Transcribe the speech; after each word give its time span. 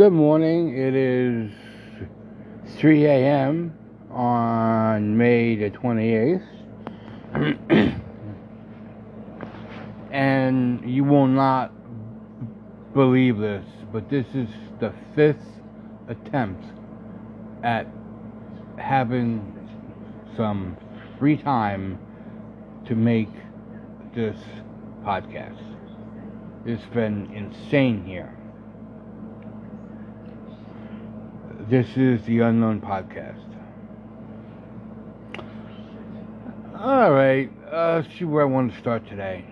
Good 0.00 0.14
morning. 0.14 0.78
It 0.78 0.94
is 0.94 1.50
3 2.78 3.04
a.m. 3.04 3.76
on 4.10 5.18
May 5.18 5.56
the 5.56 5.68
28th. 5.68 6.42
and 10.10 10.90
you 10.90 11.04
will 11.04 11.26
not 11.26 11.70
believe 12.94 13.36
this, 13.36 13.66
but 13.92 14.08
this 14.08 14.24
is 14.32 14.48
the 14.80 14.94
fifth 15.14 15.60
attempt 16.08 16.64
at 17.62 17.86
having 18.78 19.54
some 20.34 20.78
free 21.18 21.36
time 21.36 21.98
to 22.86 22.94
make 22.94 23.28
this 24.14 24.38
podcast. 25.04 25.60
It's 26.64 26.86
been 26.86 27.30
insane 27.34 28.06
here. 28.06 28.34
This 31.70 31.96
is 31.96 32.20
the 32.22 32.40
Unknown 32.40 32.80
Podcast. 32.80 33.44
Alright, 36.74 37.52
uh, 37.72 38.02
let's 38.02 38.18
see 38.18 38.24
where 38.24 38.42
I 38.42 38.46
want 38.46 38.72
to 38.72 38.78
start 38.80 39.06
today. 39.06 39.44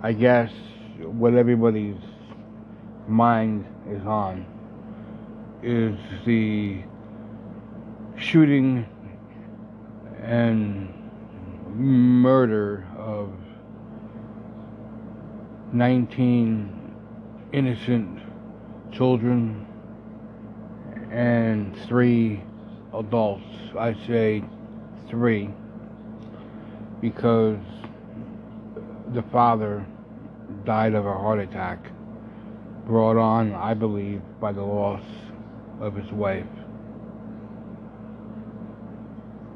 I 0.00 0.12
guess 0.12 0.52
what 1.00 1.34
everybody's 1.34 1.96
mind 3.08 3.66
is 3.90 4.06
on 4.06 4.46
is 5.64 5.98
the 6.26 6.84
shooting 8.16 8.86
and 10.22 10.94
murder 11.74 12.86
of 12.96 13.32
19 15.72 16.94
innocent 17.52 18.20
children 18.92 19.66
and 21.12 21.76
three 21.86 22.42
adults. 22.94 23.44
I 23.78 23.94
say 24.06 24.42
three 25.10 25.50
because 27.00 27.58
the 29.12 29.22
father 29.30 29.86
died 30.64 30.94
of 30.94 31.04
a 31.04 31.12
heart 31.12 31.38
attack 31.38 31.90
brought 32.86 33.16
on, 33.16 33.54
I 33.54 33.74
believe, 33.74 34.22
by 34.40 34.52
the 34.52 34.62
loss 34.62 35.02
of 35.80 35.94
his 35.94 36.10
wife. 36.12 36.46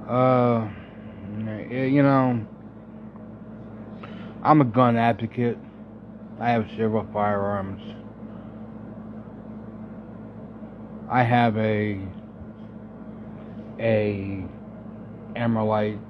Uh, 0.09 0.69
you 1.71 2.03
know, 2.03 2.47
I'm 4.43 4.61
a 4.61 4.65
gun 4.65 4.97
advocate. 4.97 5.59
I 6.39 6.51
have 6.51 6.69
several 6.77 7.07
firearms. 7.13 7.83
I 11.09 11.23
have 11.23 11.57
a 11.57 12.01
a 13.79 14.45
Armalite 15.37 16.01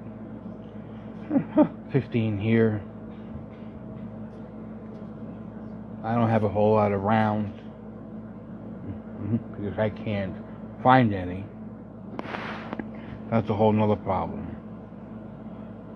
15 1.91 2.39
here. 2.39 2.81
I 6.03 6.15
don't 6.15 6.29
have 6.29 6.43
a 6.43 6.49
whole 6.49 6.73
lot 6.73 6.93
of 6.93 7.01
rounds 7.01 7.59
because 9.57 9.77
I 9.77 9.89
can't 9.89 10.35
find 10.81 11.13
any. 11.13 11.45
That's 13.29 13.49
a 13.49 13.53
whole 13.53 13.73
nother 13.73 13.97
problem 13.97 14.55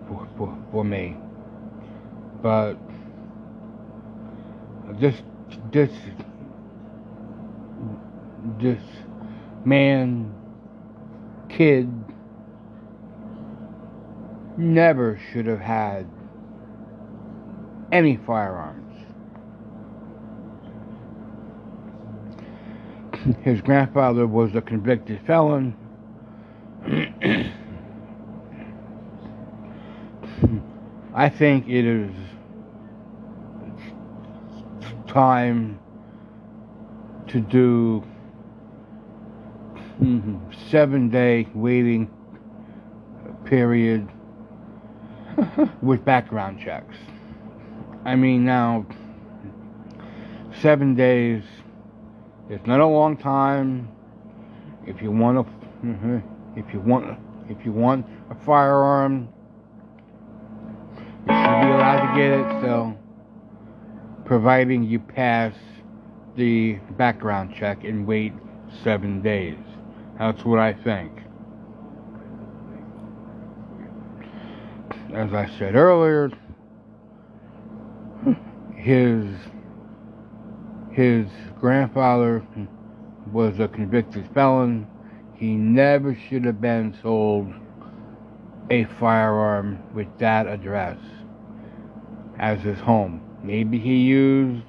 for, 0.08 0.28
for, 0.38 0.58
for 0.72 0.84
me. 0.84 1.16
But 2.42 2.76
this 5.00 5.16
this 5.72 5.92
this 8.60 8.82
man 9.66 10.34
kid 11.50 11.90
never 14.58 15.20
should 15.32 15.46
have 15.46 15.60
had 15.60 16.08
any 17.92 18.18
firearms. 18.26 18.78
His 23.42 23.62
grandfather 23.62 24.26
was 24.26 24.56
a 24.56 24.62
convicted 24.62 25.22
felon. 25.26 25.76
I 31.14 31.28
think 31.30 31.68
it 31.68 31.86
is 31.86 32.12
time 35.08 35.78
to 37.28 37.42
do 37.42 38.04
Mm-hmm. 40.02 40.52
seven 40.72 41.10
day 41.10 41.48
waiting 41.54 42.10
period 43.46 44.10
with 45.84 46.04
background 46.04 46.60
checks. 46.60 46.96
I 48.04 48.16
mean, 48.16 48.44
now, 48.44 48.88
seven 50.60 50.96
days 50.96 51.44
it's 52.50 52.66
not 52.66 52.80
a 52.80 52.86
long 52.86 53.16
time. 53.16 53.90
If 54.88 55.04
you 55.04 55.12
want 55.12 55.38
a, 55.38 55.44
mm-hmm, 55.86 56.18
if 56.60 56.74
you 56.74 56.80
want, 56.80 57.20
if 57.48 57.64
you 57.64 57.72
want 57.72 58.06
a 58.32 58.36
firearm, 58.44 59.30
you 61.28 61.36
should 61.36 61.62
be 61.62 61.72
allowed 61.72 62.12
to 62.12 62.20
get 62.20 62.32
it. 62.40 62.62
So, 62.62 62.98
providing 64.26 64.84
you 64.84 65.00
pass 65.00 65.54
the 66.36 66.80
background 66.98 67.54
check 67.56 67.84
and 67.84 68.08
wait 68.08 68.34
seven 68.84 69.22
days. 69.22 69.58
That's 70.22 70.46
what 70.46 70.60
I 70.60 70.74
think. 70.74 71.12
As 75.16 75.34
I 75.34 75.50
said 75.58 75.74
earlier, 75.74 76.30
his 78.76 79.26
his 80.92 81.26
grandfather 81.60 82.46
was 83.32 83.60
a 83.60 83.68
convicted 83.68 84.30
felon. 84.32 84.86
He 85.34 85.56
never 85.56 86.16
should 86.30 86.46
have 86.46 86.62
been 86.62 86.96
sold 87.02 87.52
a 88.70 88.84
firearm 89.00 89.82
with 89.96 90.20
that 90.20 90.46
address 90.46 91.00
as 92.38 92.62
his 92.62 92.78
home. 92.78 93.24
Maybe 93.42 93.80
he 93.80 93.96
used 93.96 94.68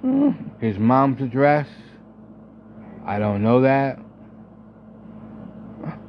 hmm. 0.00 0.30
his 0.60 0.78
mom's 0.78 1.22
address. 1.22 1.68
I 3.06 3.20
don't 3.20 3.44
know 3.44 3.60
that. 3.60 4.00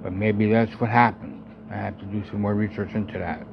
But 0.04 0.14
maybe 0.14 0.52
that's 0.52 0.74
what 0.74 0.90
happened. 0.90 1.44
I 1.70 1.76
have 1.76 1.98
to 2.00 2.06
do 2.06 2.24
some 2.30 2.42
more 2.42 2.56
research 2.56 2.94
into 2.94 3.18
that. 3.20 3.46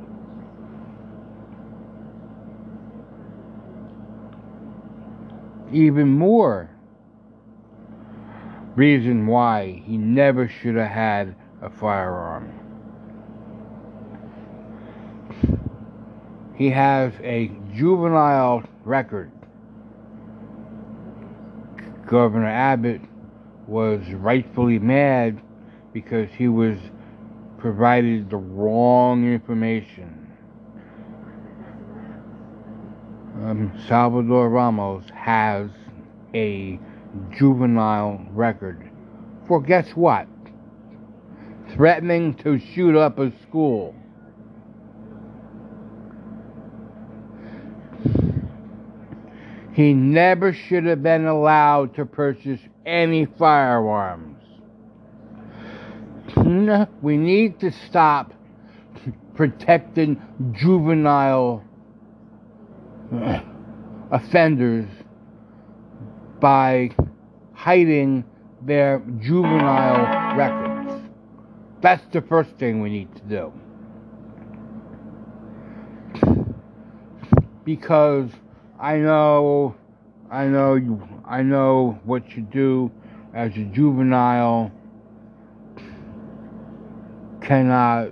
Even 5.72 6.08
more 6.08 6.70
reason 8.74 9.26
why 9.26 9.82
he 9.84 9.98
never 9.98 10.48
should 10.48 10.76
have 10.76 10.90
had 10.90 11.36
a 11.60 11.68
firearm. 11.68 12.52
He 16.54 16.70
has 16.70 17.12
a 17.22 17.52
juvenile 17.74 18.64
record. 18.84 19.30
Governor 22.06 22.48
Abbott 22.48 23.02
was 23.66 24.00
rightfully 24.14 24.78
mad 24.78 25.40
because 25.92 26.28
he 26.36 26.48
was 26.48 26.78
provided 27.58 28.30
the 28.30 28.36
wrong 28.36 29.32
information. 29.32 30.26
Um, 33.42 33.72
Salvador 33.88 34.48
Ramos 34.48 35.04
has 35.14 35.70
a 36.34 36.78
juvenile 37.36 38.26
record 38.32 38.88
for 39.48 39.62
guess 39.62 39.88
what? 39.94 40.28
Threatening 41.74 42.34
to 42.44 42.58
shoot 42.74 42.96
up 42.96 43.18
a 43.18 43.32
school. 43.42 43.94
He 49.72 49.94
never 49.94 50.52
should 50.52 50.84
have 50.84 51.02
been 51.02 51.26
allowed 51.26 51.94
to 51.94 52.04
purchase 52.04 52.60
any 52.84 53.26
firearms. 53.26 54.37
We 57.02 57.16
need 57.16 57.60
to 57.60 57.72
stop 57.88 58.32
protecting 59.34 60.20
juvenile 60.52 61.64
uh, 63.14 63.40
offenders 64.10 64.86
by 66.40 66.90
hiding 67.54 68.24
their 68.62 69.00
juvenile 69.20 70.36
records. 70.36 71.02
That's 71.80 72.04
the 72.12 72.20
first 72.22 72.50
thing 72.58 72.82
we 72.82 72.90
need 72.90 73.14
to 73.16 73.22
do. 73.22 73.52
Because 77.64 78.30
I 78.80 78.96
know, 78.96 79.76
I 80.30 80.46
know 80.46 81.08
I 81.24 81.42
know 81.42 81.98
what 82.04 82.36
you 82.36 82.42
do 82.42 82.90
as 83.34 83.52
a 83.56 83.64
juvenile 83.64 84.72
cannot, 87.48 88.10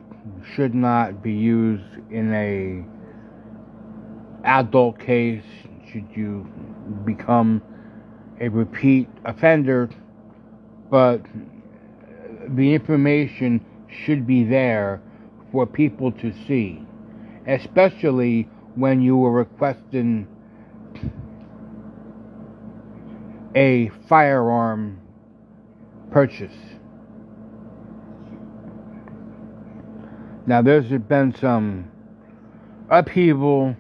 should 0.54 0.74
not 0.74 1.22
be 1.22 1.32
used 1.32 1.84
in 2.10 2.32
a 2.32 2.82
adult 4.48 4.98
case. 4.98 5.44
Should 5.92 6.08
you 6.14 6.48
become 7.04 7.62
a 8.40 8.48
repeat 8.48 9.08
offender, 9.26 9.90
but 10.90 11.20
the 12.48 12.72
information 12.72 13.64
should 14.04 14.26
be 14.26 14.42
there 14.42 15.02
for 15.52 15.66
people 15.66 16.12
to 16.12 16.32
see, 16.46 16.82
especially 17.46 18.48
when 18.74 19.02
you 19.02 19.22
are 19.24 19.32
requesting 19.32 20.26
a 23.54 23.90
firearm 24.08 25.00
purchase. 26.10 26.75
Now, 30.48 30.62
there's 30.62 30.87
been 30.87 31.34
some 31.40 31.90
upheaval, 32.88 33.75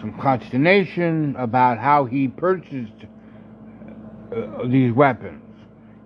some 0.00 0.18
consternation 0.20 1.36
about 1.38 1.78
how 1.78 2.04
he 2.04 2.26
purchased 2.26 3.06
uh, 4.34 4.66
these 4.66 4.92
weapons. 4.92 5.42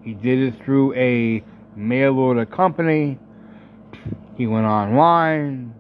He 0.03 0.13
did 0.13 0.41
it 0.41 0.63
through 0.63 0.95
a 0.95 1.43
mail 1.75 2.19
order 2.19 2.45
company. 2.45 3.19
He 4.37 4.47
went 4.47 4.67
online. 4.67 5.75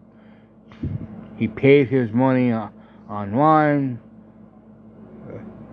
He 1.36 1.46
paid 1.46 1.88
his 1.88 2.10
money 2.12 2.52
uh, 2.52 2.68
online. 3.10 4.00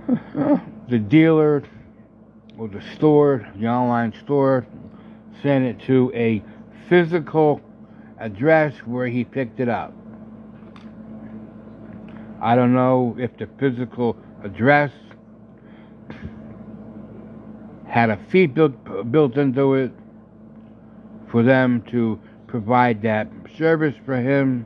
the 0.90 1.00
dealer 1.00 1.64
or 2.58 2.68
the 2.68 2.82
store, 2.96 3.48
the 3.58 3.68
online 3.68 4.14
store, 4.24 4.68
sent 5.42 5.64
it 5.64 5.80
to 5.86 6.12
a 6.14 6.44
physical 6.90 7.62
address 8.20 8.74
where 8.86 9.08
he 9.08 9.24
picked 9.24 9.60
it 9.60 9.70
up. 9.70 9.94
I 12.42 12.56
don't 12.56 12.74
know 12.74 13.16
if 13.18 13.36
the 13.38 13.48
physical 13.60 14.16
address 14.44 14.92
had 17.88 18.10
a 18.10 18.18
fee 18.30 18.46
built 18.46 19.12
built 19.12 19.38
into 19.38 19.74
it 19.74 19.92
for 21.32 21.42
them 21.44 21.82
to 21.90 22.20
provide 22.48 23.02
that 23.02 23.28
service 23.58 23.96
for 24.06 24.16
him. 24.18 24.66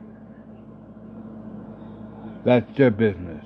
That's 2.44 2.76
their 2.76 2.90
business. 2.90 3.44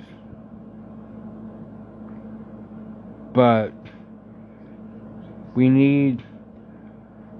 But 3.32 3.72
we 5.54 5.68
need 5.68 6.22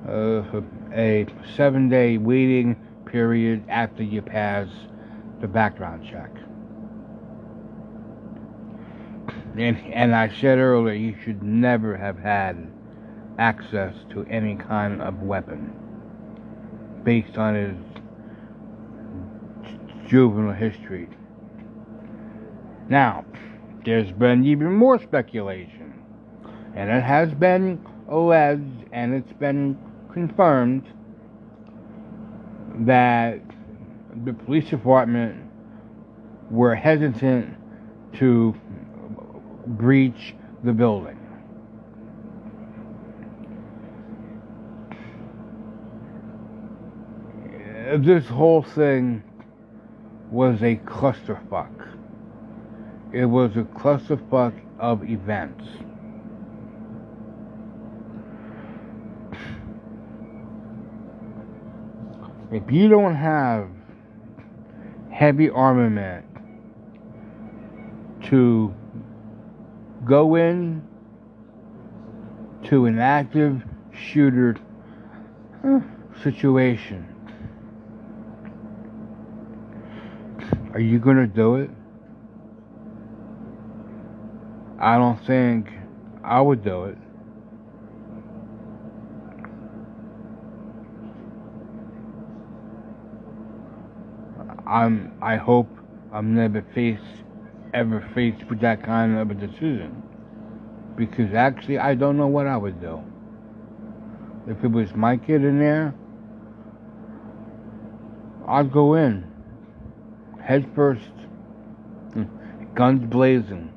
uh, 0.08 0.42
a 0.92 1.26
seven 1.56 1.88
day 1.88 2.18
waiting 2.18 2.76
period 3.06 3.64
after 3.68 4.02
you 4.02 4.22
pass 4.22 4.68
the 5.40 5.48
background 5.48 6.06
check. 6.08 6.30
And, 9.58 9.78
and 9.92 10.14
I 10.14 10.28
said 10.28 10.58
earlier, 10.58 10.94
you 10.94 11.16
should 11.24 11.42
never 11.42 11.96
have 11.96 12.18
had 12.18 12.70
access 13.38 13.94
to 14.10 14.24
any 14.24 14.56
kind 14.56 15.00
of 15.00 15.22
weapon 15.22 15.74
based 17.02 17.38
on 17.38 17.54
his 17.54 17.76
juvenile 20.08 20.54
history. 20.54 21.08
Now, 22.88 23.24
there's 23.84 24.12
been 24.12 24.44
even 24.44 24.72
more 24.72 25.00
speculation, 25.00 25.94
and 26.74 26.90
it 26.90 27.02
has 27.02 27.32
been 27.32 27.84
alleged 28.08 28.84
and 28.92 29.14
it's 29.14 29.32
been 29.34 29.78
confirmed 30.16 30.82
that 32.86 33.38
the 34.24 34.32
police 34.32 34.70
department 34.70 35.36
were 36.50 36.74
hesitant 36.74 37.54
to 38.14 38.54
breach 39.66 40.34
the 40.64 40.72
building. 40.72 41.18
This 47.98 48.26
whole 48.26 48.62
thing 48.62 49.22
was 50.30 50.62
a 50.62 50.76
clusterfuck. 50.76 51.88
It 53.12 53.26
was 53.26 53.54
a 53.58 53.64
clusterfuck 53.64 54.54
of 54.78 55.04
events. 55.04 55.66
If 62.52 62.70
you 62.70 62.88
don't 62.88 63.16
have 63.16 63.68
heavy 65.10 65.50
armament 65.50 66.24
to 68.26 68.74
go 70.04 70.34
in 70.36 70.82
to 72.64 72.86
an 72.86 72.98
active 72.98 73.62
shooter 73.92 74.56
eh, 75.64 75.80
situation. 76.22 77.06
Are 80.72 80.80
you 80.80 80.98
going 80.98 81.16
to 81.16 81.26
do 81.26 81.56
it? 81.56 81.70
I 84.78 84.98
don't 84.98 85.18
think 85.26 85.72
I 86.22 86.40
would 86.40 86.62
do 86.62 86.84
it. 86.84 86.98
I'm 94.66 95.12
I 95.22 95.36
hope 95.36 95.68
I'm 96.12 96.34
never 96.34 96.62
faced 96.74 97.02
ever 97.72 98.08
faced 98.14 98.48
with 98.48 98.60
that 98.60 98.82
kind 98.82 99.18
of 99.18 99.30
a 99.30 99.34
decision. 99.34 100.02
Because 100.96 101.34
actually, 101.34 101.78
I 101.78 101.94
don't 101.94 102.16
know 102.16 102.26
what 102.26 102.46
I 102.46 102.56
would 102.56 102.80
do. 102.80 103.02
If 104.48 104.64
it 104.64 104.70
was 104.70 104.94
my 104.94 105.18
kid 105.18 105.44
in 105.44 105.58
there, 105.58 105.94
I'd 108.48 108.72
go 108.72 108.94
in. 108.94 109.26
Head 110.42 110.70
first. 110.74 111.10
Guns 112.74 113.04
blazing. 113.10 113.72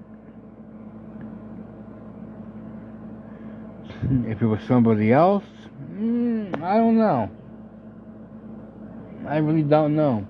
If 4.28 4.42
it 4.42 4.46
was 4.46 4.62
somebody 4.68 5.12
else, 5.12 5.44
mm, 5.92 6.64
I 6.64 6.78
don't 6.78 6.98
know. 6.98 7.30
I 9.28 9.38
really 9.38 9.62
don't 9.62 9.96
know. 9.96 10.26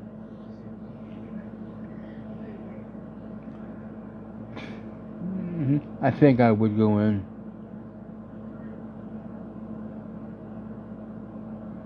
Mm-hmm. 5.70 6.04
I 6.04 6.10
think 6.10 6.40
I 6.40 6.52
would 6.52 6.76
go 6.76 6.98
in. 6.98 7.24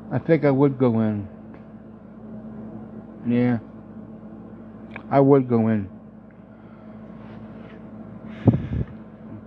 I 0.09 0.19
think 0.19 0.45
I 0.45 0.51
would 0.51 0.77
go 0.77 1.01
in. 1.01 1.27
Yeah. 3.27 3.57
I 5.11 5.19
would 5.19 5.49
go 5.49 5.67
in. 5.67 5.89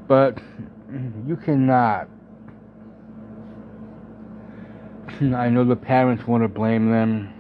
But 0.07 0.39
you 1.27 1.37
cannot. 1.37 2.09
I 5.21 5.49
know 5.49 5.65
the 5.65 5.77
parents 5.77 6.27
want 6.27 6.43
to 6.43 6.49
blame 6.49 6.91
them. 6.91 7.33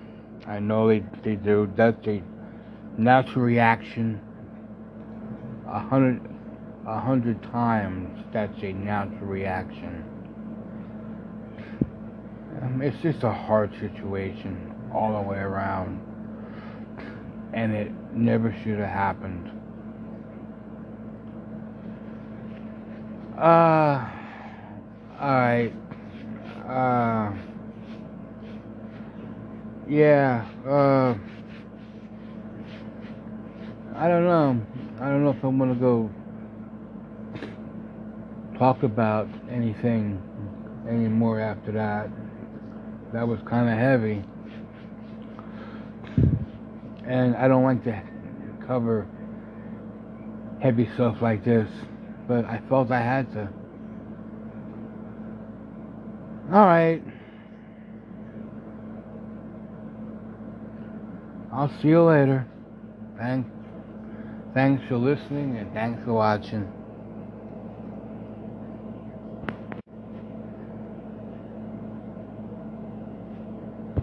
I 0.46 0.60
know 0.60 0.88
they, 0.88 1.04
they 1.22 1.34
do. 1.34 1.70
That's 1.76 2.06
a 2.06 2.22
natural 2.96 3.44
reaction. 3.44 4.20
A 5.66 5.78
hundred 5.78 6.35
a 6.86 7.00
hundred 7.00 7.42
times, 7.42 8.24
that's 8.32 8.62
a 8.62 8.72
natural 8.72 9.26
reaction. 9.26 10.04
Um, 12.62 12.80
it's 12.80 12.96
just 13.02 13.24
a 13.24 13.32
hard 13.32 13.72
situation 13.80 14.72
all 14.94 15.20
the 15.20 15.28
way 15.28 15.38
around. 15.38 16.00
And 17.52 17.74
it 17.74 17.92
never 18.12 18.54
should 18.62 18.78
have 18.78 18.88
happened. 18.88 19.50
Uh, 23.36 24.08
alright. 25.20 25.74
Uh, 26.68 27.32
yeah, 29.88 30.46
uh, 30.66 31.14
I 33.94 34.08
don't 34.08 34.24
know. 34.24 34.60
I 35.00 35.08
don't 35.08 35.24
know 35.24 35.30
if 35.30 35.44
I'm 35.44 35.58
gonna 35.58 35.74
go 35.74 36.10
talk 38.58 38.82
about 38.82 39.28
anything 39.50 40.20
anymore 40.88 41.40
after 41.40 41.72
that. 41.72 42.08
That 43.12 43.26
was 43.26 43.38
kind 43.48 43.68
of 43.68 43.78
heavy. 43.78 44.24
And 47.06 47.36
I 47.36 47.48
don't 47.48 47.62
like 47.62 47.84
to 47.84 48.02
cover 48.66 49.06
heavy 50.60 50.88
stuff 50.94 51.16
like 51.20 51.44
this, 51.44 51.68
but 52.26 52.44
I 52.44 52.60
felt 52.68 52.90
I 52.90 53.00
had 53.00 53.32
to. 53.32 53.48
Alright. 56.52 57.02
I'll 61.52 61.72
see 61.80 61.88
you 61.88 62.02
later. 62.02 62.46
Thanks. 63.18 63.48
Thanks 64.54 64.82
for 64.88 64.96
listening 64.96 65.56
and 65.58 65.72
thanks 65.72 66.04
for 66.04 66.12
watching. 66.12 66.70